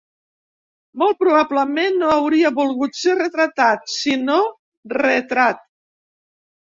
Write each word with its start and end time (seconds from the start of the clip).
Molt 1.01 1.17
probablement 1.23 1.99
no 1.99 2.07
hauria 2.13 2.49
volgut 2.59 2.97
ser 2.99 3.13
retratat, 3.19 3.85
sinó 3.97 4.39
retrat. 4.97 5.61